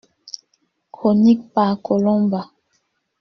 [0.91, 2.49] Chronique, par Colomba.